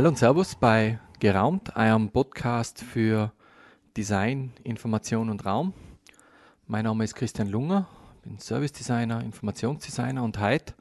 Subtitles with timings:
[0.00, 3.32] Hallo und Servus bei Geraumt, einem Podcast für
[3.94, 5.74] Design, Information und Raum.
[6.66, 7.86] Mein Name ist Christian Lunger,
[8.22, 10.72] bin Service Designer, Informationsdesigner und heute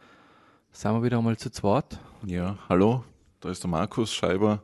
[0.71, 1.99] sind wir wieder einmal zu zweit.
[2.25, 3.03] Ja, hallo,
[3.41, 4.63] da ist der Markus Scheiber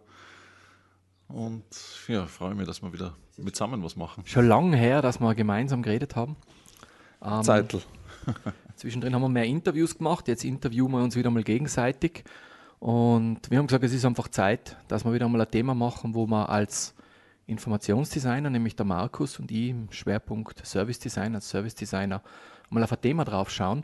[1.27, 1.65] und
[2.07, 4.23] ja, freue mich, dass wir wieder mit zusammen was machen.
[4.25, 6.38] Schon lange her, dass wir gemeinsam geredet haben.
[7.22, 7.81] Ähm, Zeitl.
[8.77, 12.23] zwischendrin haben wir mehr Interviews gemacht, jetzt interviewen wir uns wieder mal gegenseitig.
[12.85, 16.13] Und wir haben gesagt, es ist einfach Zeit, dass wir wieder mal ein Thema machen,
[16.13, 16.94] wo wir als
[17.48, 22.21] Informationsdesigner, nämlich der Markus und ich im Schwerpunkt Service Design als Service Designer,
[22.70, 23.84] mal auf ein Thema drauf schauen.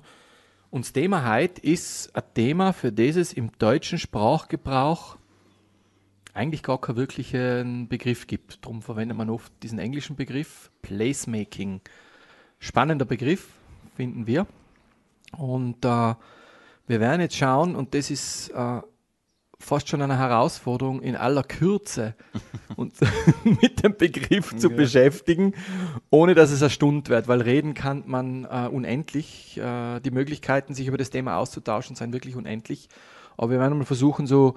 [0.69, 5.17] Und das Thema heute ist ein Thema, für das es im deutschen Sprachgebrauch
[6.35, 8.63] eigentlich gar keinen wirklichen Begriff gibt.
[8.63, 11.81] Darum verwendet man oft diesen englischen Begriff Placemaking.
[12.59, 13.47] Spannender Begriff,
[13.95, 14.45] finden wir.
[15.35, 16.13] Und äh,
[16.85, 18.81] wir werden jetzt schauen, und das ist äh,
[19.61, 22.15] fast schon eine Herausforderung, in aller Kürze
[22.75, 22.93] und
[23.43, 24.75] mit dem Begriff zu ja.
[24.75, 25.53] beschäftigen,
[26.09, 29.57] ohne dass es eine Stunde wird, weil reden kann man äh, unendlich.
[29.57, 32.89] Äh, die Möglichkeiten, sich über das Thema auszutauschen, sind wirklich unendlich.
[33.37, 34.55] Aber wir werden mal versuchen, so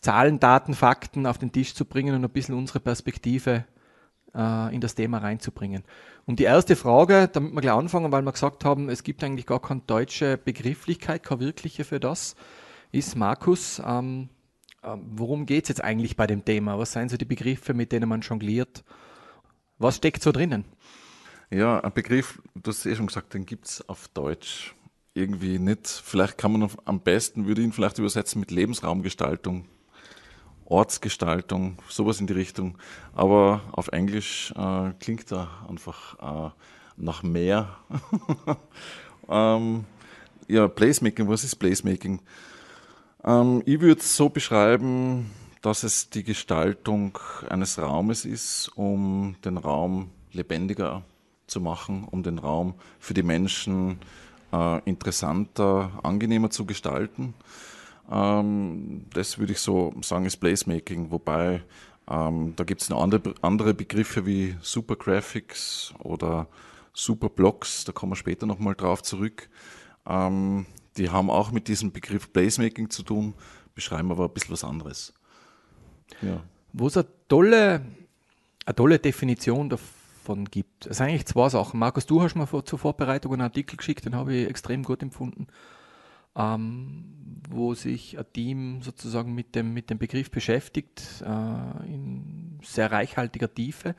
[0.00, 3.64] Zahlen, Daten, Fakten auf den Tisch zu bringen und ein bisschen unsere Perspektive
[4.34, 5.84] äh, in das Thema reinzubringen.
[6.26, 9.46] Und die erste Frage, damit wir gleich anfangen, weil wir gesagt haben, es gibt eigentlich
[9.46, 12.36] gar keine deutsche Begrifflichkeit, keine wirkliche für das,
[12.92, 14.28] ist Markus, ähm,
[14.82, 16.78] äh, worum geht es jetzt eigentlich bei dem Thema?
[16.78, 18.84] Was sind so die Begriffe, mit denen man jongliert?
[19.78, 20.64] Was steckt so drinnen?
[21.50, 24.74] Ja, ein Begriff, du hast eh schon gesagt, den gibt es auf Deutsch
[25.14, 25.88] irgendwie nicht.
[25.88, 29.66] Vielleicht kann man am besten, würde ich ihn vielleicht übersetzen mit Lebensraumgestaltung.
[30.64, 32.78] Ortsgestaltung, sowas in die Richtung.
[33.12, 36.50] Aber auf Englisch äh, klingt er einfach äh,
[36.96, 37.76] nach mehr.
[39.28, 39.84] ähm,
[40.46, 42.20] ja, Placemaking, was ist Placemaking?
[43.24, 45.30] Ähm, ich würde es so beschreiben,
[45.62, 51.02] dass es die Gestaltung eines Raumes ist, um den Raum lebendiger
[51.46, 53.98] zu machen, um den Raum für die Menschen
[54.52, 57.34] äh, interessanter, angenehmer zu gestalten.
[58.10, 61.62] Ähm, das würde ich so sagen, ist Placemaking, wobei
[62.08, 66.48] ähm, da gibt es noch andere, andere Begriffe wie Super Graphics oder
[66.92, 69.48] Super Blocks, da kommen wir später nochmal drauf zurück.
[70.06, 73.34] Ähm, die haben auch mit diesem Begriff Placemaking zu tun,
[73.74, 75.14] beschreiben aber ein bisschen was anderes.
[76.22, 76.42] Ja.
[76.72, 77.84] Wo es eine tolle,
[78.66, 80.86] eine tolle Definition davon gibt.
[80.86, 81.78] Es sind eigentlich zwei Sachen.
[81.78, 85.46] Markus, du hast mir zur Vorbereitung einen Artikel geschickt, den habe ich extrem gut empfunden
[86.36, 87.04] ähm,
[87.48, 93.52] wo sich ein Team sozusagen mit dem, mit dem Begriff beschäftigt, äh, in sehr reichhaltiger
[93.52, 93.94] Tiefe.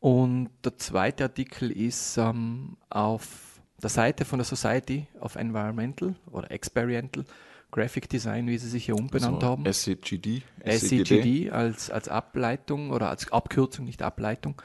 [0.00, 3.51] Und der zweite Artikel ist ähm, auf
[3.82, 7.24] der Seite von der Society of Environmental oder Experiential
[7.70, 9.64] Graphic Design, wie sie sich hier umbenannt also haben.
[9.64, 10.42] SCGD.
[10.64, 14.60] SCGD als, als Ableitung oder als Abkürzung, nicht Ableitung.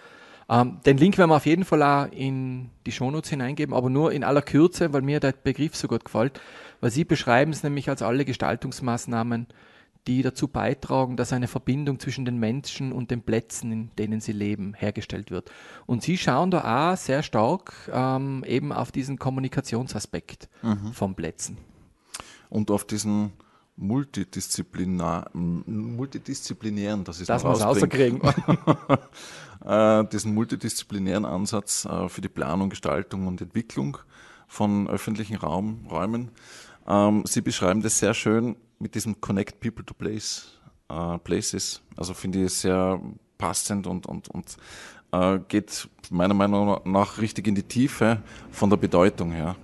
[0.49, 4.11] Ähm, den Link werden wir auf jeden Fall auch in die Shownotes hineingeben, aber nur
[4.11, 6.39] in aller Kürze, weil mir der Begriff so gut gefällt,
[6.79, 9.47] weil Sie beschreiben es nämlich als alle Gestaltungsmaßnahmen,
[10.07, 14.31] die dazu beitragen, dass eine Verbindung zwischen den Menschen und den Plätzen, in denen sie
[14.31, 15.51] leben, hergestellt wird.
[15.85, 20.93] Und Sie schauen da auch sehr stark ähm, eben auf diesen Kommunikationsaspekt mhm.
[20.93, 21.57] von Plätzen.
[22.49, 23.33] Und auf diesen
[23.75, 28.21] multidisziplinar, multidisziplinären, das ist das noch rauskriegen.
[29.65, 33.97] äh, diesen multidisziplinären Ansatz äh, für die Planung, Gestaltung und Entwicklung
[34.47, 36.31] von öffentlichen Raum, Räumen.
[36.87, 41.81] Ähm, Sie beschreiben das sehr schön mit diesem Connect People to Place, äh, Places.
[41.95, 43.01] Also finde ich sehr
[43.37, 44.57] passend und, und, und
[45.11, 48.21] äh, geht meiner Meinung nach richtig in die Tiefe
[48.51, 49.55] von der Bedeutung her.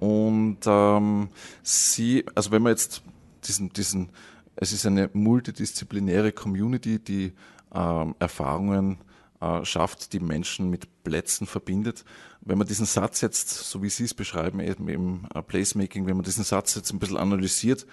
[0.00, 1.28] Und ähm,
[1.62, 3.02] sie, also wenn man jetzt
[3.44, 4.10] diesen, diesen,
[4.56, 7.32] es ist eine multidisziplinäre Community, die
[7.74, 8.98] ähm, Erfahrungen
[9.44, 12.04] äh, schafft, die Menschen mit Plätzen verbindet.
[12.40, 16.16] Wenn man diesen Satz jetzt, so wie Sie es beschreiben, eben im äh, Placemaking, wenn
[16.16, 17.86] man diesen Satz jetzt ein bisschen analysiert,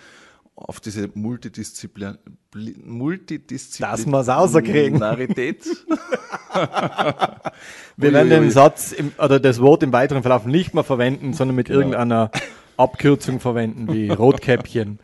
[0.55, 2.17] auf diese Multidisziplin
[2.85, 5.63] Multidisziplinarität.
[7.97, 11.55] Wir werden den Satz im, oder das Wort im weiteren Verlauf nicht mehr verwenden, sondern
[11.55, 11.79] mit genau.
[11.79, 12.29] irgendeiner
[12.77, 14.99] Abkürzung verwenden, wie Rotkäppchen.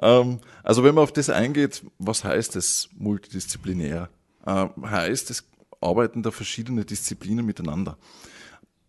[0.00, 4.08] ähm, also wenn man auf das eingeht, was heißt es multidisziplinär?
[4.48, 5.46] Äh, heißt, es
[5.80, 7.98] arbeiten da verschiedene Disziplinen miteinander.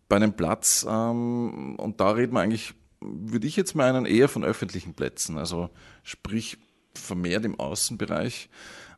[0.07, 4.43] Bei einem Platz, ähm, und da reden wir eigentlich, würde ich jetzt meinen, eher von
[4.43, 5.69] öffentlichen Plätzen, also
[6.03, 6.57] sprich
[6.93, 8.49] vermehrt im Außenbereich.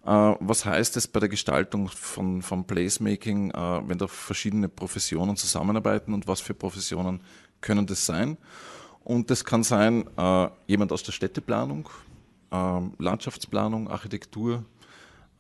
[0.05, 5.37] Äh, was heißt es bei der Gestaltung von, von Placemaking, äh, wenn da verschiedene Professionen
[5.37, 7.21] zusammenarbeiten und was für Professionen
[7.59, 8.37] können das sein?
[9.03, 10.07] Und das kann sein,
[10.67, 11.89] jemand aus der Städteplanung,
[12.51, 14.63] ähm, Landschaftsplanung, Architektur,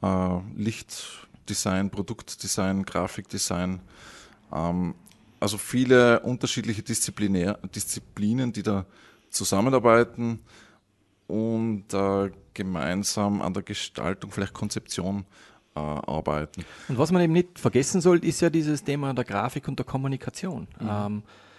[0.01, 3.79] äh, Lichtdesign, Produktdesign, Grafikdesign.
[4.53, 4.95] Ähm,
[5.39, 8.85] also viele unterschiedliche Disziplinen, die da
[9.29, 10.39] zusammenarbeiten
[11.27, 15.25] und äh, gemeinsam an der Gestaltung, vielleicht Konzeption
[15.75, 16.65] äh, arbeiten.
[16.89, 19.85] Und was man eben nicht vergessen sollte, ist ja dieses Thema der Grafik und der
[19.85, 20.67] Kommunikation.
[20.79, 20.89] Mhm.
[20.89, 21.50] Ähm, äh,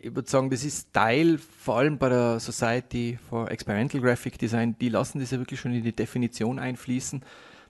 [0.00, 4.76] ich würde sagen, das ist Teil, vor allem bei der Society for Experimental Graphic Design,
[4.80, 7.22] die lassen das ja wirklich schon in die Definition einfließen,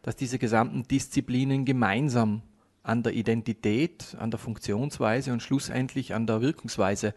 [0.03, 2.43] dass diese gesamten Disziplinen gemeinsam
[2.83, 7.15] an der Identität, an der Funktionsweise und schlussendlich an der Wirkungsweise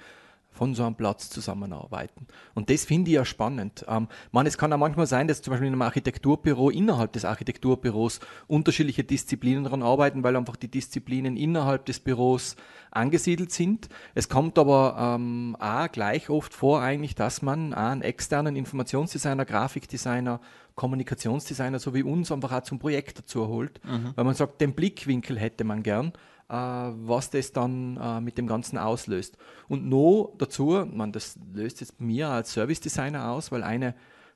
[0.56, 2.26] von so einem Platz zusammenarbeiten.
[2.54, 3.86] Und das finde ich ja spannend.
[3.88, 7.26] Ähm, man, es kann auch manchmal sein, dass zum Beispiel in einem Architekturbüro innerhalb des
[7.26, 12.56] Architekturbüros unterschiedliche Disziplinen daran arbeiten, weil einfach die Disziplinen innerhalb des Büros
[12.92, 13.90] angesiedelt sind.
[14.14, 20.40] Es kommt aber ähm, auch gleich oft vor eigentlich, dass man einen externen Informationsdesigner, Grafikdesigner,
[20.76, 24.14] Kommunikationsdesigner so wie uns einfach auch zum Projekt dazu holt, mhm.
[24.16, 26.14] weil man sagt, den Blickwinkel hätte man gern
[26.54, 29.38] was das dann äh, mit dem Ganzen auslöst.
[29.68, 33.96] Und noch dazu, man, das löst jetzt mir als Service Designer aus, weil eine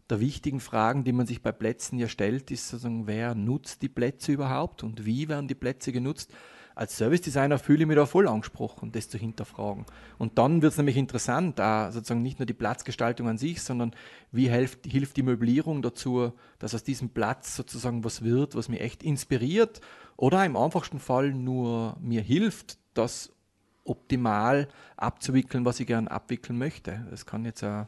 [0.10, 3.90] der wichtigen Fragen, die man sich bei Plätzen ja stellt, ist sozusagen, wer nutzt die
[3.90, 6.34] Plätze überhaupt und wie werden die Plätze genutzt?
[6.76, 9.86] Als Service Designer fühle ich mich da voll angesprochen, das zu hinterfragen.
[10.18, 13.94] Und dann wird es nämlich interessant, auch sozusagen nicht nur die Platzgestaltung an sich, sondern
[14.32, 18.82] wie hilft, hilft die Möblierung dazu, dass aus diesem Platz sozusagen was wird, was mich
[18.82, 19.82] echt inspiriert
[20.16, 23.32] oder im einfachsten Fall nur mir hilft, das
[23.84, 24.68] optimal
[24.98, 27.06] abzuwickeln, was ich gerne abwickeln möchte.
[27.10, 27.88] Das kann jetzt ein,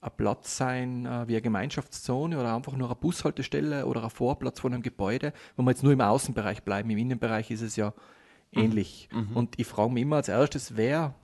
[0.00, 4.60] ein Platz sein äh, wie eine Gemeinschaftszone oder einfach nur eine Bushaltestelle oder ein Vorplatz
[4.60, 6.90] von einem Gebäude, wo wir jetzt nur im Außenbereich bleiben.
[6.90, 7.92] Im Innenbereich ist es ja
[8.52, 8.62] mhm.
[8.62, 9.08] ähnlich.
[9.12, 9.36] Mhm.
[9.36, 11.14] Und ich frage mich immer als erstes, wer,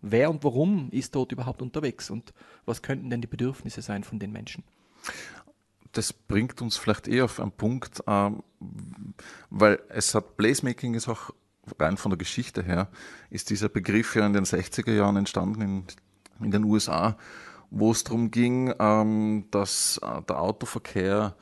[0.00, 2.32] wer und warum ist dort überhaupt unterwegs und
[2.64, 4.62] was könnten denn die Bedürfnisse sein von den Menschen?
[5.92, 8.42] das bringt uns vielleicht eher auf einen Punkt, ähm,
[9.50, 11.30] weil es hat Placemaking ist auch
[11.78, 12.88] rein von der Geschichte her,
[13.30, 15.84] ist dieser Begriff ja in den 60er Jahren entstanden in,
[16.40, 17.16] in den USA,
[17.72, 21.34] wo es darum ging, ähm, dass äh, der Autoverkehr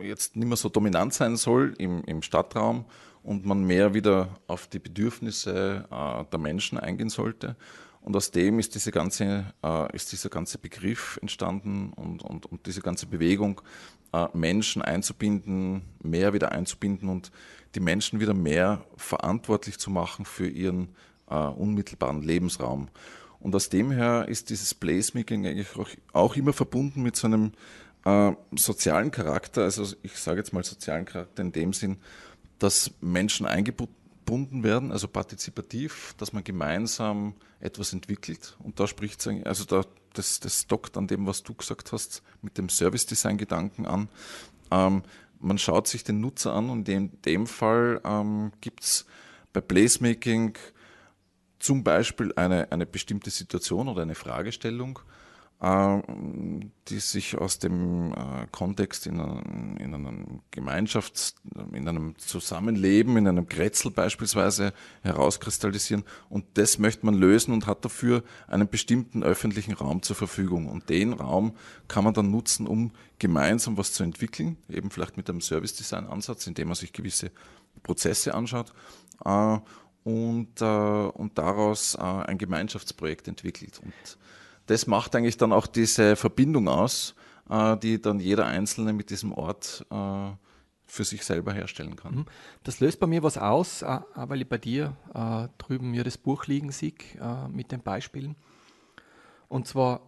[0.00, 2.84] äh, jetzt nicht mehr so dominant sein soll im, im Stadtraum
[3.24, 7.56] und man mehr wieder auf die Bedürfnisse äh, der Menschen eingehen sollte.
[8.00, 12.66] Und aus dem ist, diese ganze, äh, ist dieser ganze Begriff entstanden und, und, und
[12.66, 13.60] diese ganze Bewegung,
[14.12, 17.32] äh, Menschen einzubinden, mehr wieder einzubinden und
[17.74, 20.94] die Menschen wieder mehr verantwortlich zu machen für ihren
[21.28, 22.88] äh, unmittelbaren Lebensraum.
[23.44, 27.52] Und aus dem her ist dieses Placemaking eigentlich auch, auch immer verbunden mit so einem
[28.06, 31.98] äh, sozialen Charakter, also ich sage jetzt mal sozialen Charakter in dem Sinn,
[32.58, 33.94] dass Menschen eingebunden
[34.24, 38.56] gebunden werden, also partizipativ, dass man gemeinsam etwas entwickelt.
[38.58, 42.22] Und da spricht es, also da, das, das dockt an dem, was du gesagt hast,
[42.40, 44.08] mit dem Service-Design-Gedanken an.
[44.70, 45.02] Ähm,
[45.40, 49.04] man schaut sich den Nutzer an und in dem Fall ähm, gibt es
[49.52, 50.54] bei Placemaking
[51.64, 55.00] zum Beispiel eine, eine bestimmte Situation oder eine Fragestellung
[55.62, 61.36] ähm, die sich aus dem äh, Kontext in, einem, in einem Gemeinschafts-,
[61.72, 66.04] in einem Zusammenleben, in einem Kretzel beispielsweise herauskristallisieren.
[66.28, 70.66] Und das möchte man lösen und hat dafür einen bestimmten öffentlichen Raum zur Verfügung.
[70.66, 71.56] Und den Raum
[71.88, 76.68] kann man dann nutzen, um gemeinsam was zu entwickeln, eben vielleicht mit einem Service-Design-Ansatz, indem
[76.68, 77.30] man sich gewisse
[77.82, 78.74] Prozesse anschaut.
[80.04, 83.80] Äh, und, äh, und daraus ein Gemeinschaftsprojekt entwickelt.
[83.82, 84.18] Und
[84.66, 87.14] das macht eigentlich dann auch diese Verbindung aus,
[87.50, 90.30] äh, die dann jeder Einzelne mit diesem Ort äh,
[90.86, 92.14] für sich selber herstellen kann.
[92.14, 92.26] Mhm.
[92.62, 94.96] Das löst bei mir was aus, äh, weil ich bei dir
[95.58, 96.94] drüben mir das Buch liegen sehe
[97.50, 98.36] mit den Beispielen.
[99.48, 100.02] Und zwar,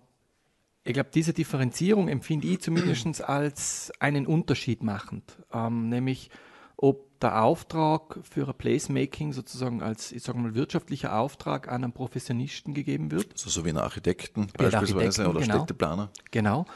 [0.85, 5.39] ich glaube, diese Differenzierung empfinde ich zumindest als einen Unterschied machend.
[5.53, 6.31] Ähm, nämlich,
[6.77, 11.93] ob der Auftrag für ein Placemaking sozusagen als, ich sage mal, wirtschaftlicher Auftrag an einen
[11.93, 13.33] Professionisten gegeben wird.
[13.33, 15.59] Also so wie einen Architekten beispielsweise Architekten, oder genau.
[15.59, 16.11] Städteplaner.
[16.31, 16.67] Genau.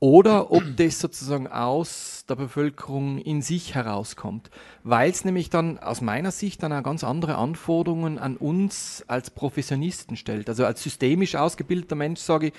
[0.00, 4.50] Oder ob das sozusagen aus der Bevölkerung in sich herauskommt.
[4.82, 9.30] Weil es nämlich dann aus meiner Sicht dann auch ganz andere Anforderungen an uns als
[9.30, 10.48] Professionisten stellt.
[10.48, 12.52] Also als systemisch ausgebildeter Mensch sage ich,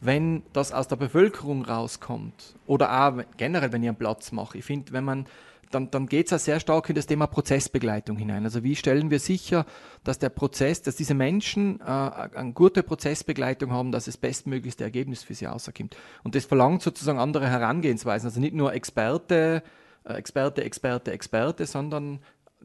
[0.00, 4.58] wenn das aus der Bevölkerung rauskommt oder auch generell, wenn ich einen Platz mache.
[4.58, 5.26] Ich finde, wenn man
[5.70, 8.44] dann, dann geht es ja sehr stark in das Thema Prozessbegleitung hinein.
[8.44, 9.66] Also wie stellen wir sicher,
[10.04, 15.22] dass der Prozess, dass diese Menschen äh, eine gute Prozessbegleitung haben, dass das bestmöglichste Ergebnis
[15.22, 15.96] für sie rauskommt.
[16.24, 18.28] Und das verlangt sozusagen andere Herangehensweisen.
[18.28, 19.62] Also nicht nur Experte,
[20.04, 22.20] äh, Experte, Experte, Experte, sondern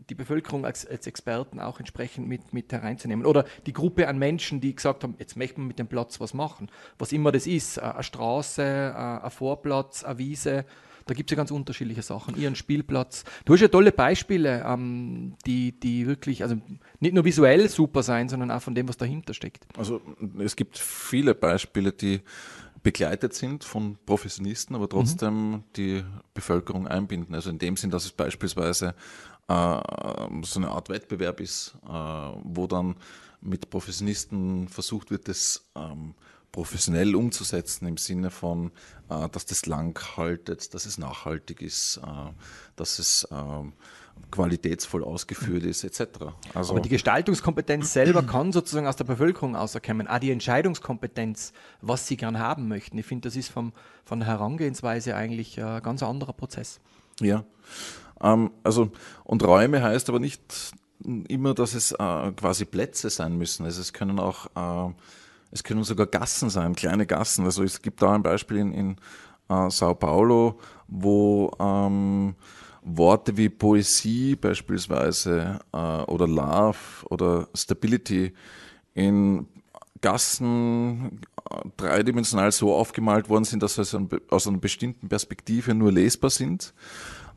[0.09, 3.25] die Bevölkerung als, als, Experten auch entsprechend mit, mit hereinzunehmen.
[3.25, 6.33] Oder die Gruppe an Menschen, die gesagt haben, jetzt möchten wir mit dem Platz was
[6.33, 6.69] machen.
[6.97, 8.93] Was immer das ist, eine Straße,
[9.23, 10.65] ein Vorplatz, eine Wiese,
[11.05, 12.35] da gibt es ja ganz unterschiedliche Sachen.
[12.35, 13.23] Ihren Spielplatz.
[13.45, 16.57] Du hast ja tolle Beispiele, ähm, die, die wirklich, also
[16.99, 19.65] nicht nur visuell super sein, sondern auch von dem, was dahinter steckt.
[19.77, 20.01] Also
[20.39, 22.21] es gibt viele Beispiele, die
[22.81, 25.63] begleitet sind von Professionisten, aber trotzdem mhm.
[25.75, 27.33] die Bevölkerung einbinden.
[27.35, 28.95] Also in dem Sinn, dass es beispielsweise
[29.47, 29.79] äh,
[30.43, 32.95] so eine Art Wettbewerb ist, äh, wo dann
[33.41, 36.15] mit Professionisten versucht wird, das ähm,
[36.55, 38.71] professionell umzusetzen im Sinne von,
[39.09, 42.31] äh, dass das lang haltet, dass es nachhaltig ist, äh,
[42.77, 43.73] dass es ähm,
[44.31, 46.27] qualitätsvoll ausgeführt ist, etc.
[46.53, 50.07] Also Aber die Gestaltungskompetenz selber kann sozusagen aus der Bevölkerung auserkennen.
[50.07, 52.97] Auch die Entscheidungskompetenz, was sie gern haben möchten.
[52.97, 53.73] Ich finde, das ist vom,
[54.05, 56.79] von der Herangehensweise eigentlich ein ganz anderer Prozess.
[57.19, 57.43] Ja.
[58.21, 58.91] Ähm, also,
[59.25, 60.71] und Räume heißt aber nicht
[61.27, 63.65] immer, dass es äh, quasi Plätze sein müssen.
[63.65, 64.93] Also es können auch, äh,
[65.51, 67.45] es können sogar Gassen sein, kleine Gassen.
[67.45, 68.95] Also es gibt da ein Beispiel in, in
[69.49, 72.35] äh, Sao Paulo, wo ähm,
[72.81, 76.77] Worte wie Poesie beispielsweise äh, oder Love
[77.09, 78.33] oder Stability
[78.93, 79.47] in
[80.01, 83.97] Gassen äh, dreidimensional so aufgemalt worden sind, dass sie
[84.29, 86.73] aus einer bestimmten Perspektive nur lesbar sind.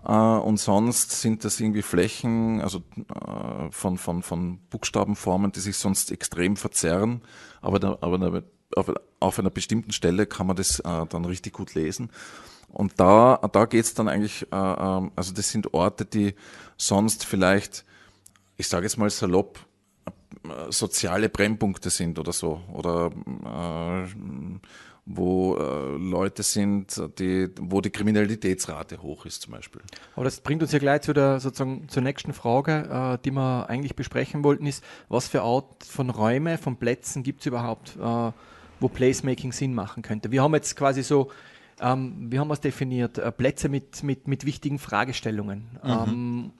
[0.04, 5.76] Äh, und sonst sind das irgendwie Flächen, also äh, von, von, von Buchstabenformen, die sich
[5.76, 7.22] sonst extrem verzerren,
[7.60, 8.42] aber, da, aber
[8.76, 12.10] auf, auf einer bestimmten Stelle kann man das dann richtig gut lesen.
[12.68, 16.34] Und da, da geht's dann eigentlich, äh, äh, also das sind Orte, die
[16.76, 17.84] sonst vielleicht,
[18.56, 19.58] ich sage jetzt mal salopp,
[20.44, 22.60] äh, soziale Brennpunkte sind oder so.
[22.72, 23.10] Oder
[23.44, 24.06] äh,
[25.10, 29.80] wo äh, Leute sind, die, wo die Kriminalitätsrate hoch ist zum Beispiel.
[30.14, 33.70] Aber das bringt uns ja gleich zu der sozusagen zur nächsten Frage, äh, die wir
[33.70, 38.32] eigentlich besprechen wollten, ist, was für Art von Räume, von Plätzen gibt es überhaupt, äh,
[38.80, 40.30] wo Placemaking Sinn machen könnte.
[40.30, 41.30] Wir haben jetzt quasi so
[41.80, 43.18] ähm, wie haben wir es definiert?
[43.18, 45.68] Äh, Plätze mit, mit, mit wichtigen Fragestellungen.
[45.82, 45.90] Mhm.
[45.90, 46.52] Ähm,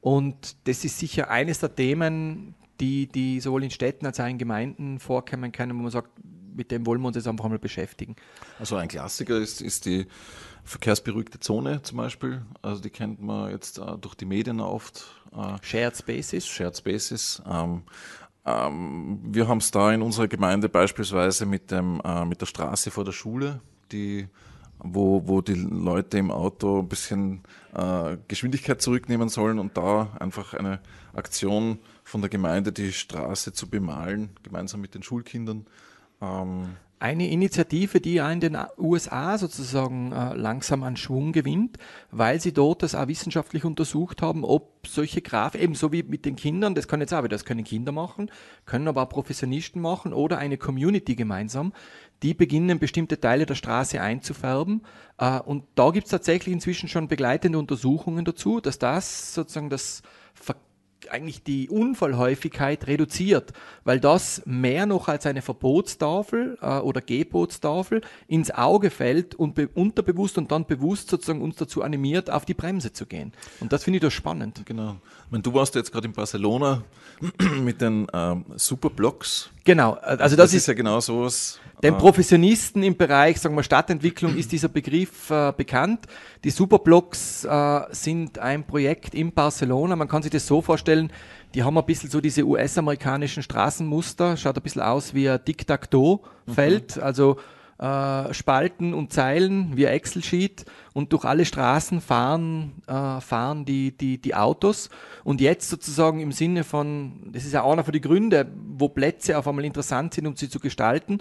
[0.00, 4.38] und das ist sicher eines der Themen, die, die sowohl in Städten als auch in
[4.38, 6.10] Gemeinden vorkommen können, wo man sagt,
[6.54, 8.16] mit dem wollen wir uns jetzt einfach mal beschäftigen.
[8.58, 10.06] Also ein Klassiker ist, ist die
[10.64, 12.42] verkehrsberuhigte Zone zum Beispiel.
[12.62, 15.04] Also die kennt man jetzt äh, durch die Medien oft.
[15.32, 16.46] Äh, Shared Spaces.
[16.46, 17.42] Shared Spaces.
[17.50, 17.82] Ähm,
[18.44, 22.90] ähm, wir haben es da in unserer Gemeinde beispielsweise mit, dem, äh, mit der Straße
[22.90, 24.28] vor der Schule, die
[24.82, 27.42] wo, wo die Leute im Auto ein bisschen
[27.74, 30.80] äh, Geschwindigkeit zurücknehmen sollen und da einfach eine
[31.14, 35.66] Aktion von der Gemeinde, die Straße zu bemalen, gemeinsam mit den Schulkindern.
[36.22, 41.76] Ähm, eine Initiative, die ja in den USA sozusagen äh, langsam an Schwung gewinnt,
[42.12, 46.36] weil sie dort das auch wissenschaftlich untersucht haben, ob solche Graf, ebenso wie mit den
[46.36, 48.30] Kindern, das können jetzt auch, das können Kinder machen,
[48.66, 51.72] können aber auch Professionisten machen oder eine Community gemeinsam,
[52.22, 54.82] die beginnen bestimmte Teile der Straße einzufärben.
[55.18, 60.02] Äh, und da gibt es tatsächlich inzwischen schon begleitende Untersuchungen dazu, dass das sozusagen das
[61.10, 63.52] eigentlich die Unfallhäufigkeit reduziert,
[63.84, 70.38] weil das mehr noch als eine Verbotstafel äh, oder Gebotstafel ins Auge fällt und unterbewusst
[70.38, 73.32] und dann bewusst sozusagen uns dazu animiert, auf die Bremse zu gehen.
[73.60, 74.62] Und das finde ich doch spannend.
[74.64, 74.96] Genau.
[75.30, 76.84] Wenn du warst jetzt gerade in Barcelona
[77.60, 79.50] mit den ähm, Superblocks.
[79.64, 81.60] Genau, also das, das ist, ist ja genau sowas.
[81.82, 86.06] Den Professionisten im Bereich sagen wir, Stadtentwicklung ist dieser Begriff äh, bekannt.
[86.44, 89.96] Die Superblocks äh, sind ein Projekt in Barcelona.
[89.96, 91.12] Man kann sich das so vorstellen,
[91.54, 96.96] die haben ein bisschen so diese US-amerikanischen Straßenmuster, schaut ein bisschen aus wie ein Tic-Tac-Toe-Feld.
[96.96, 97.02] Mhm.
[97.02, 97.36] Also
[97.82, 104.18] äh, Spalten und Zeilen wie Excel-Sheet und durch alle Straßen fahren, äh, fahren die, die,
[104.18, 104.88] die Autos.
[105.24, 108.46] Und jetzt sozusagen im Sinne von, das ist ja einer von den Gründen,
[108.78, 111.18] wo Plätze auf einmal interessant sind, um sie zu gestalten,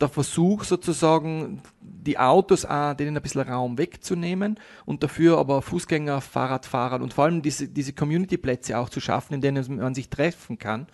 [0.00, 1.62] der Versuch sozusagen,
[2.06, 7.24] die Autos auch, denen ein bisschen Raum wegzunehmen und dafür aber Fußgänger, Fahrradfahrer und vor
[7.24, 10.86] allem diese, diese Community-Plätze auch zu schaffen, in denen man sich treffen kann.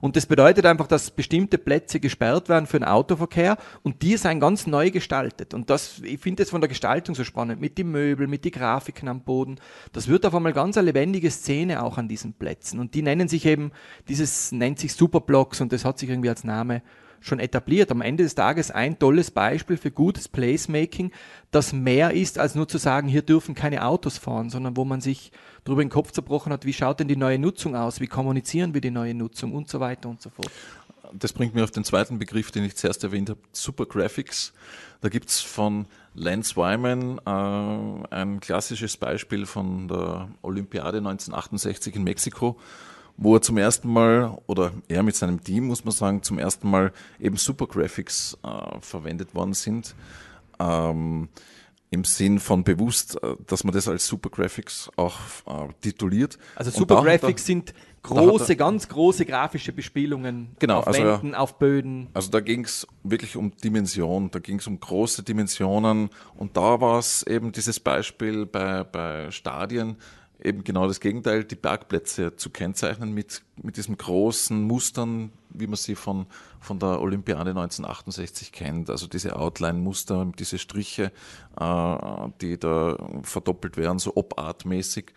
[0.00, 4.40] Und das bedeutet einfach, dass bestimmte Plätze gesperrt werden für den Autoverkehr und die sind
[4.40, 5.54] ganz neu gestaltet.
[5.54, 8.52] Und das, ich finde das von der Gestaltung so spannend, mit den Möbeln, mit den
[8.52, 9.56] Grafiken am Boden.
[9.92, 12.78] Das wird auf einmal ganz eine lebendige Szene auch an diesen Plätzen.
[12.78, 13.72] Und die nennen sich eben,
[14.08, 16.82] dieses nennt sich Superblocks und das hat sich irgendwie als Name
[17.20, 17.90] schon etabliert.
[17.90, 21.12] Am Ende des Tages ein tolles Beispiel für gutes Placemaking,
[21.50, 25.00] das mehr ist, als nur zu sagen, hier dürfen keine Autos fahren, sondern wo man
[25.00, 25.32] sich
[25.64, 28.80] darüber den Kopf zerbrochen hat, wie schaut denn die neue Nutzung aus, wie kommunizieren wir
[28.80, 30.50] die neue Nutzung und so weiter und so fort.
[31.12, 34.52] das bringt mir auf den zweiten Begriff, den ich zuerst erwähnt habe, Super Graphics.
[35.00, 42.58] Da gibt's von Lance Wyman äh, ein klassisches Beispiel von der Olympiade 1968 in Mexiko,
[43.18, 46.70] wo er zum ersten Mal, oder er mit seinem Team, muss man sagen, zum ersten
[46.70, 49.94] Mal eben Super Graphics äh, verwendet worden sind.
[50.58, 51.28] Ähm,
[51.90, 56.38] im Sinn von bewusst, äh, dass man das als Super Graphics auch äh, tituliert.
[56.54, 62.08] Also Super Graphics sind große, ganz große grafische Bespielungen genau, auf also, Wänden, auf Böden.
[62.14, 66.80] Also da ging es wirklich um Dimension, da ging es um große Dimensionen und da
[66.80, 69.96] war es eben dieses Beispiel bei, bei Stadien,
[70.42, 75.76] eben genau das Gegenteil, die Bergplätze zu kennzeichnen mit, mit diesen großen Mustern, wie man
[75.76, 76.26] sie von,
[76.60, 78.90] von der Olympiade 1968 kennt.
[78.90, 81.12] Also diese Outline-Muster, diese Striche,
[81.58, 81.96] äh,
[82.40, 85.12] die da verdoppelt werden, so opartmäßig.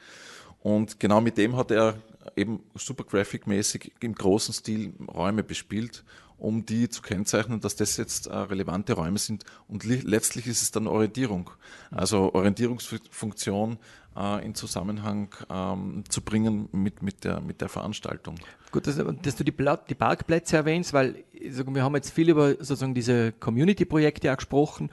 [0.62, 1.96] Und genau mit dem hat er
[2.36, 6.04] eben super graphic-mäßig im großen Stil Räume bespielt,
[6.42, 9.46] um die zu kennzeichnen, dass das jetzt äh, relevante Räume sind.
[9.68, 11.52] Und letztlich ist es dann Orientierung.
[11.92, 13.78] Also Orientierungsfunktion
[14.18, 18.36] äh, in Zusammenhang ähm, zu bringen mit, mit, der, mit der Veranstaltung.
[18.72, 19.54] Gut, dass, dass du die,
[19.90, 24.90] die, Parkplätze erwähnst, weil wir haben jetzt viel über sozusagen diese Community-Projekte gesprochen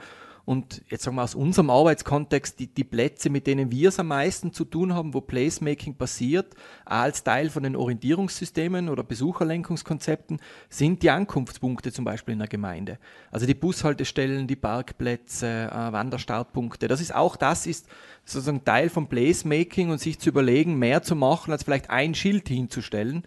[0.49, 4.07] und jetzt sagen wir aus unserem Arbeitskontext, die, die Plätze, mit denen wir es am
[4.07, 11.03] meisten zu tun haben, wo Placemaking passiert, als Teil von den Orientierungssystemen oder Besucherlenkungskonzepten, sind
[11.03, 12.97] die Ankunftspunkte zum Beispiel in der Gemeinde.
[13.29, 16.87] Also die Bushaltestellen, die Parkplätze, äh, Wanderstartpunkte.
[16.87, 17.87] Das ist auch das ist
[18.25, 22.47] sozusagen Teil von Placemaking und sich zu überlegen, mehr zu machen, als vielleicht ein Schild
[22.47, 23.21] hinzustellen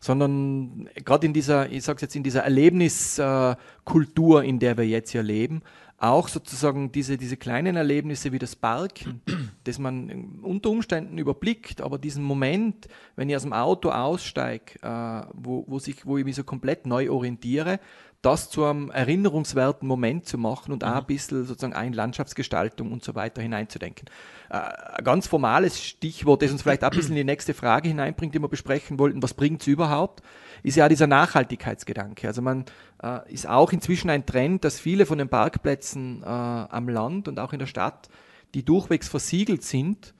[0.00, 5.24] sondern gerade in dieser, ich sage jetzt in dieser Erlebniskultur, in der wir jetzt hier
[5.24, 5.62] leben,
[5.98, 9.20] auch sozusagen diese, diese kleinen Erlebnisse wie das Parken,
[9.68, 15.26] das man unter Umständen überblickt, aber diesen Moment, wenn ich aus dem Auto aussteige, äh,
[15.34, 17.78] wo, wo, wo ich mich so komplett neu orientiere,
[18.22, 20.88] das zu einem erinnerungswerten Moment zu machen und mhm.
[20.88, 24.08] auch ein bisschen sozusagen ein Landschaftsgestaltung und so weiter hineinzudenken.
[24.50, 27.88] Äh, ein ganz formales Stichwort, das uns vielleicht auch ein bisschen in die nächste Frage
[27.88, 30.22] hineinbringt, die wir besprechen wollten, was bringt es überhaupt,
[30.62, 32.26] ist ja dieser Nachhaltigkeitsgedanke.
[32.26, 32.64] Also man
[33.02, 37.38] äh, ist auch inzwischen ein Trend, dass viele von den Parkplätzen äh, am Land und
[37.38, 38.08] auch in der Stadt,
[38.54, 40.14] die durchwegs versiegelt sind,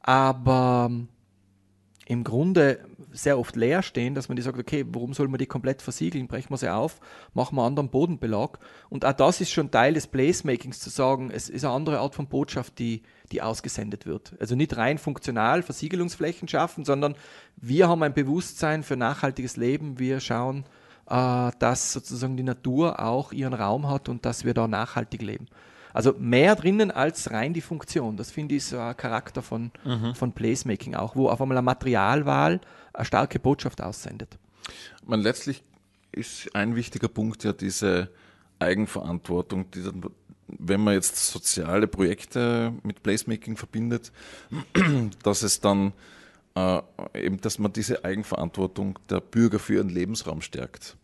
[0.00, 0.90] aber
[2.06, 2.80] im Grunde
[3.12, 6.26] sehr oft leer stehen, dass man die sagt, okay, warum soll man die komplett versiegeln?
[6.26, 7.00] Brechen wir sie auf,
[7.34, 8.58] machen wir einen anderen Bodenbelag.
[8.88, 12.14] Und auch das ist schon Teil des Placemakings, zu sagen, es ist eine andere Art
[12.14, 14.34] von Botschaft, die, die ausgesendet wird.
[14.40, 17.14] Also nicht rein funktional Versiegelungsflächen schaffen, sondern
[17.56, 19.98] wir haben ein Bewusstsein für nachhaltiges Leben.
[19.98, 20.64] Wir schauen,
[21.08, 25.46] äh, dass sozusagen die Natur auch ihren Raum hat und dass wir da nachhaltig leben.
[25.92, 28.16] Also mehr drinnen als rein die Funktion.
[28.16, 30.14] Das finde ich so ein Charakter von, mhm.
[30.14, 32.60] von Placemaking auch, wo auf einmal eine Materialwahl
[32.92, 34.38] eine starke Botschaft aussendet.
[35.06, 35.62] Man letztlich
[36.12, 38.10] ist ein wichtiger Punkt ja diese
[38.58, 40.02] Eigenverantwortung, die dann,
[40.46, 44.12] wenn man jetzt soziale Projekte mit Placemaking verbindet,
[45.22, 45.92] dass es dann
[46.54, 46.80] äh,
[47.14, 50.96] eben, dass man diese Eigenverantwortung der Bürger für ihren Lebensraum stärkt.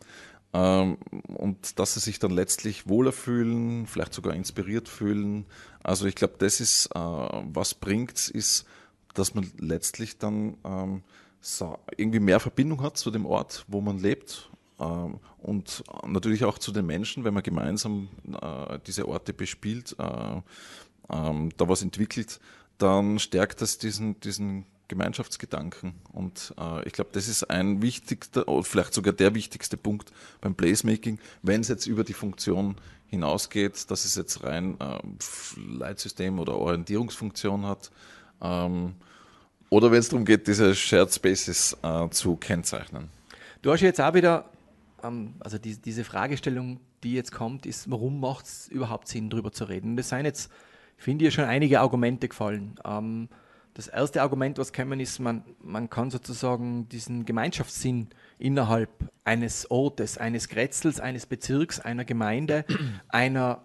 [0.54, 5.46] Ähm, und dass sie sich dann letztlich wohler fühlen, vielleicht sogar inspiriert fühlen.
[5.82, 8.64] Also ich glaube, das ist, äh, was bringt, ist,
[9.14, 11.02] dass man letztlich dann ähm,
[11.96, 16.70] irgendwie mehr Verbindung hat zu dem Ort, wo man lebt ähm, und natürlich auch zu
[16.70, 18.08] den Menschen, wenn man gemeinsam
[18.40, 20.40] äh, diese Orte bespielt, äh,
[21.06, 22.40] da was entwickelt,
[22.78, 25.94] dann stärkt das diesen, diesen Gemeinschaftsgedanken.
[26.12, 30.54] Und äh, ich glaube, das ist ein wichtigster, oder vielleicht sogar der wichtigste Punkt beim
[30.54, 34.98] Placemaking, wenn es jetzt über die Funktion hinausgeht, dass es jetzt rein äh,
[35.60, 37.90] Leitsystem oder Orientierungsfunktion hat.
[38.42, 38.94] Ähm,
[39.70, 43.08] oder wenn es darum geht, diese Shared Spaces äh, zu kennzeichnen.
[43.62, 44.44] Du hast jetzt auch wieder,
[45.02, 49.52] ähm, also die, diese Fragestellung, die jetzt kommt, ist, warum macht es überhaupt Sinn, darüber
[49.52, 49.96] zu reden?
[49.98, 50.50] Es seien jetzt,
[50.96, 52.78] finde ich, schon einige Argumente gefallen.
[52.84, 53.28] Ähm,
[53.74, 58.08] das erste Argument, was kommen ist, man, man kann sozusagen diesen Gemeinschaftssinn
[58.38, 58.88] innerhalb
[59.24, 62.64] eines Ortes, eines Grätzels, eines Bezirks, einer Gemeinde,
[63.08, 63.64] einer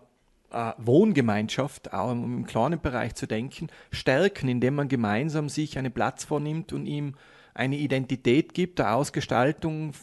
[0.51, 5.91] äh, Wohngemeinschaft, auch um im kleinen Bereich zu denken, stärken, indem man gemeinsam sich einen
[5.91, 7.13] Platz vornimmt und ihm
[7.53, 9.93] eine Identität gibt, der Ausgestaltung,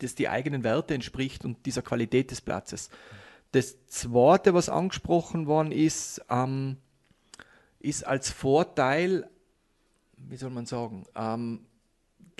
[0.00, 2.90] das die eigenen Werte entspricht und dieser Qualität des Platzes.
[3.52, 6.76] Das Zweite, was angesprochen worden ist, ähm,
[7.80, 9.28] ist als Vorteil,
[10.16, 11.66] wie soll man sagen, ähm,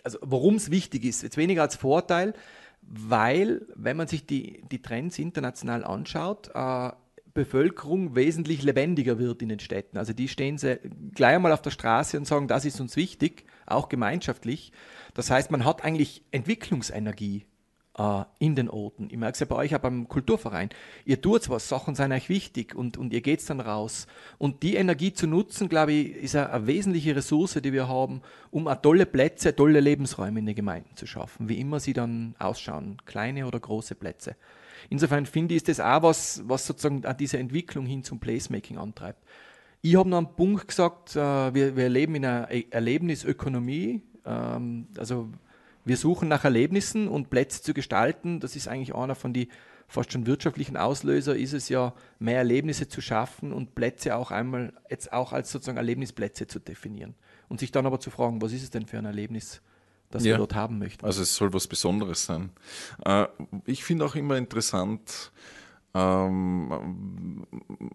[0.04, 2.34] also warum es wichtig ist, jetzt weniger als Vorteil,
[2.82, 6.90] weil, wenn man sich die, die Trends international anschaut, äh,
[7.32, 9.98] Bevölkerung wesentlich lebendiger wird in den Städten.
[9.98, 10.80] Also die stehen sie
[11.14, 14.72] gleich einmal auf der Straße und sagen, das ist uns wichtig, auch gemeinschaftlich.
[15.14, 17.46] Das heißt, man hat eigentlich Entwicklungsenergie.
[18.00, 19.08] Äh, in den Orten.
[19.10, 20.70] Ich merke es ja bei euch auch beim Kulturverein.
[21.04, 24.06] Ihr tut was, Sachen sind euch wichtig und, und ihr geht dann raus.
[24.38, 28.22] Und die Energie zu nutzen, glaube ich, ist eine, eine wesentliche Ressource, die wir haben,
[28.50, 32.34] um auch tolle Plätze, tolle Lebensräume in den Gemeinden zu schaffen, wie immer sie dann
[32.38, 34.36] ausschauen, kleine oder große Plätze.
[34.88, 38.78] Insofern finde ich, ist das auch was, was sozusagen auch diese Entwicklung hin zum Placemaking
[38.78, 39.22] antreibt.
[39.82, 44.02] Ich habe noch einen Punkt gesagt, äh, wir, wir leben in einer e-, Erlebnisökonomie.
[44.26, 45.30] Ähm, also
[45.84, 48.40] wir suchen nach Erlebnissen und Plätze zu gestalten.
[48.40, 49.48] Das ist eigentlich einer von den
[49.90, 54.72] fast schon wirtschaftlichen Auslöser, ist es ja, mehr Erlebnisse zu schaffen und Plätze auch einmal
[54.88, 57.14] jetzt auch als sozusagen Erlebnisplätze zu definieren.
[57.48, 59.60] Und sich dann aber zu fragen, was ist es denn für ein Erlebnis,
[60.10, 60.32] das ja.
[60.32, 61.04] wir dort haben möchten.
[61.04, 62.50] Also es soll was Besonderes sein.
[63.04, 63.26] Äh,
[63.64, 65.32] ich finde auch immer interessant,
[65.92, 67.46] ähm,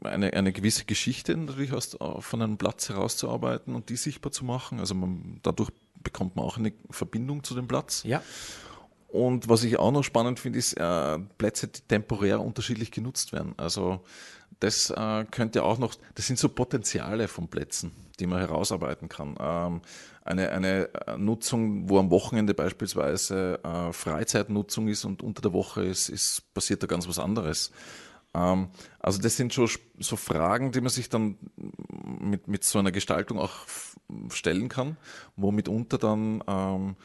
[0.04, 4.82] eine, eine gewisse Geschichte natürlich aus, von einem Platz herauszuarbeiten und die sichtbar zu machen.
[4.82, 5.72] Also man, dadurch
[6.06, 8.04] bekommt man auch eine Verbindung zu dem Platz.
[8.04, 8.24] Ja.
[9.10, 13.54] Und was ich auch noch spannend finde, ist äh, Plätze, die temporär unterschiedlich genutzt werden.
[13.58, 14.02] Also
[14.60, 19.36] das äh, könnte auch noch, das sind so Potenziale von Plätzen, die man herausarbeiten kann.
[19.40, 19.82] Ähm,
[20.24, 26.10] eine, eine Nutzung, wo am Wochenende beispielsweise äh, Freizeitnutzung ist und unter der Woche ist,
[26.10, 27.72] ist passiert da ganz was anderes.
[28.34, 31.38] Ähm, also das sind schon so Fragen, die man sich dann
[32.06, 33.66] mit, mit so einer Gestaltung auch
[34.30, 34.98] stellen kann,
[35.36, 36.96] wo mitunter dann ähm,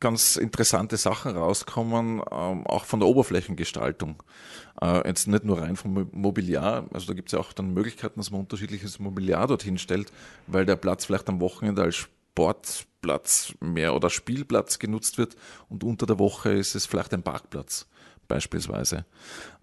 [0.00, 4.22] ganz interessante Sachen rauskommen, ähm, auch von der Oberflächengestaltung.
[4.80, 8.18] Äh, jetzt nicht nur rein vom Mobiliar, also da gibt es ja auch dann Möglichkeiten,
[8.18, 10.12] dass man unterschiedliches Mobiliar dorthin stellt,
[10.46, 15.36] weil der Platz vielleicht am Wochenende als Sportplatz mehr oder Spielplatz genutzt wird
[15.68, 17.86] und unter der Woche ist es vielleicht ein Parkplatz
[18.28, 19.04] beispielsweise.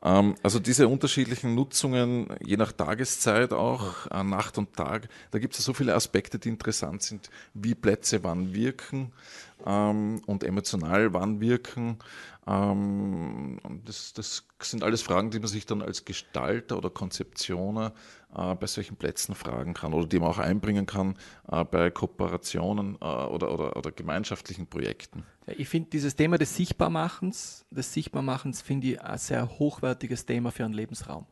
[0.04, 5.58] Ähm, also diese unterschiedlichen Nutzungen, je nach Tageszeit auch, äh, Nacht und Tag, da gibt
[5.58, 9.12] es so viele Aspekte, die interessant sind, wie Plätze wann wirken
[9.66, 11.98] ähm, und emotional wann wirken.
[12.48, 17.94] Ähm, das, das, sind alles Fragen, die man sich dann als Gestalter oder Konzeptioner
[18.36, 21.18] äh, bei solchen Plätzen fragen kann oder die man auch einbringen kann
[21.52, 25.24] äh, bei Kooperationen äh, oder, oder, oder gemeinschaftlichen Projekten.
[25.48, 30.52] Ja, ich finde dieses Thema des Sichtbarmachens, des Sichtbarmachens finde ich ein sehr hochwertiges Thema
[30.52, 31.26] für einen Lebensraum.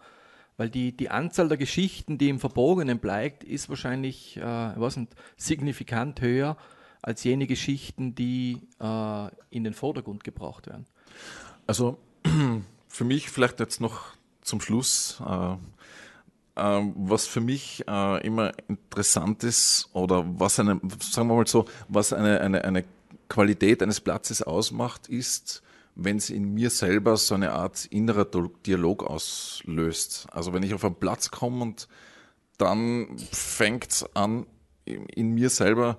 [0.57, 4.99] Weil die, die Anzahl der Geschichten, die im Verborgenen bleibt, ist wahrscheinlich äh, was
[5.37, 6.57] signifikant höher
[7.01, 10.85] als jene Geschichten, die äh, in den Vordergrund gebracht werden.
[11.67, 11.97] Also
[12.87, 15.53] für mich vielleicht jetzt noch zum Schluss, äh,
[16.55, 21.65] äh, was für mich äh, immer interessant ist oder was eine, sagen wir mal so,
[21.87, 22.83] was eine, eine, eine
[23.29, 25.61] Qualität eines Platzes ausmacht, ist,
[25.95, 30.27] wenn es in mir selber so eine Art innerer Dialog auslöst.
[30.31, 31.87] Also wenn ich auf einen Platz komme und
[32.57, 34.45] dann fängt es an,
[34.85, 35.97] in mir selber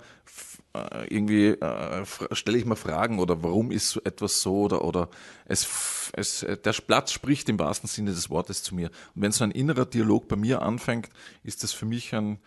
[1.08, 5.08] irgendwie äh, stelle ich mir Fragen oder warum ist so etwas so oder oder
[5.46, 8.90] es, es der Platz spricht im wahrsten Sinne des Wortes zu mir.
[9.14, 11.08] Und wenn so ein innerer Dialog bei mir anfängt,
[11.42, 12.38] ist das für mich ein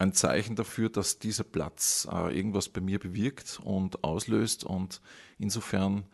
[0.00, 5.02] ein Zeichen dafür, dass dieser Platz äh, irgendwas bei mir bewirkt und auslöst und
[5.38, 6.06] insofern,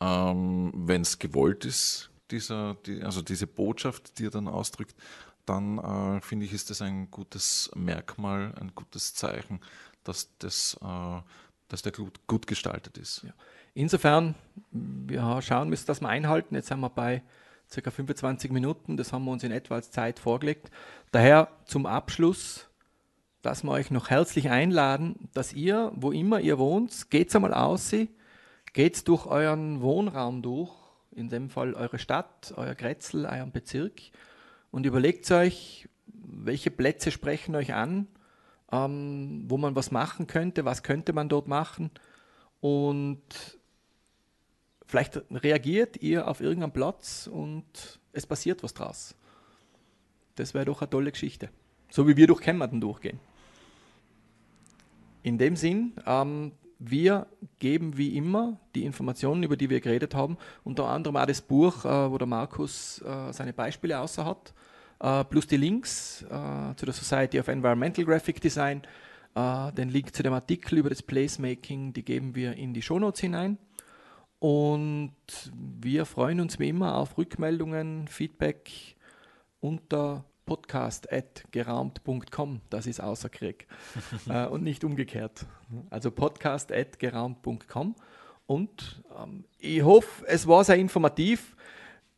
[0.00, 4.94] ähm, wenn es gewollt ist, dieser, die, also diese Botschaft, die er dann ausdrückt,
[5.44, 9.60] dann äh, finde ich, ist das ein gutes Merkmal, ein gutes Zeichen,
[10.04, 11.20] dass, das, äh,
[11.68, 13.22] dass der gut, gut gestaltet ist.
[13.22, 13.32] Ja.
[13.74, 14.34] Insofern,
[14.70, 16.54] wir schauen müssen, dass wir einhalten.
[16.54, 17.22] Jetzt sind wir bei
[17.72, 17.90] ca.
[17.90, 18.96] 25 Minuten.
[18.96, 20.70] Das haben wir uns in etwa als Zeit vorgelegt.
[21.10, 22.68] Daher zum Abschluss,
[23.40, 27.94] dass wir euch noch herzlich einladen, dass ihr, wo immer ihr wohnt, geht's einmal aus,
[28.72, 30.70] geht's durch euren Wohnraum durch,
[31.10, 34.00] in dem Fall eure Stadt, euer Grätzl, euren Bezirk
[34.70, 38.06] und überlegt euch, welche Plätze sprechen euch an
[38.72, 41.90] ähm, wo man was machen könnte, was könnte man dort machen
[42.60, 43.22] und
[44.86, 49.14] vielleicht reagiert ihr auf irgendeinen Platz und es passiert was draus.
[50.36, 51.50] Das wäre doch eine tolle Geschichte.
[51.90, 53.20] So wie wir durch Kämmerten durchgehen.
[55.22, 57.26] In dem Sinn, ähm, wir
[57.58, 61.84] geben wie immer die Informationen, über die wir geredet haben, unter anderem auch das Buch,
[61.84, 64.54] äh, wo der Markus äh, seine Beispiele außer hat
[65.24, 68.82] plus die Links äh, zu der Society of Environmental Graphic Design.
[69.34, 73.20] Äh, den Link zu dem Artikel über das Placemaking, die geben wir in die Shownotes
[73.20, 73.58] hinein.
[74.38, 75.14] Und
[75.54, 78.96] wir freuen uns wie immer auf Rückmeldungen, Feedback
[79.60, 82.60] unter podcast.geraumt.com.
[82.68, 83.68] Das ist außer Krieg.
[84.28, 85.46] äh, und nicht umgekehrt.
[85.90, 87.94] Also podcast.geraumt.com.
[88.46, 91.56] Und ähm, ich hoffe, es war sehr informativ.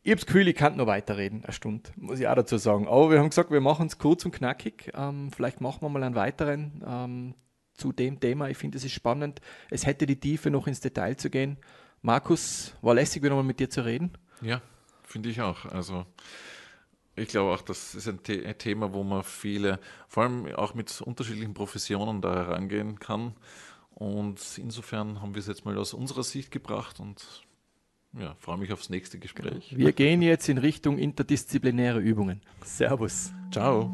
[0.05, 2.87] Ich habe das Gefühl, ich kann noch weiterreden, eine Stunde, muss ich auch dazu sagen.
[2.87, 4.91] Aber wir haben gesagt, wir machen es kurz und knackig.
[4.93, 7.33] Ähm, vielleicht machen wir mal einen weiteren ähm,
[7.73, 8.47] zu dem Thema.
[8.51, 9.41] Ich finde, es ist spannend.
[9.71, 11.57] Es hätte die Tiefe, noch ins Detail zu gehen.
[12.03, 14.11] Markus, war lässig, wieder mal mit dir zu reden.
[14.41, 14.61] Ja,
[15.01, 15.65] finde ich auch.
[15.65, 16.05] Also
[17.15, 20.75] ich glaube auch, das ist ein, The ein, Thema, wo man viele, vor allem auch
[20.75, 23.33] mit unterschiedlichen Professionen da herangehen kann.
[23.95, 27.44] Und insofern haben wir es jetzt mal aus unserer Sicht gebracht und
[28.19, 29.75] ja, freue mich aufs nächste Gespräch.
[29.75, 32.41] Wir gehen jetzt in Richtung interdisziplinäre Übungen.
[32.63, 33.33] Servus.
[33.51, 33.91] Ciao.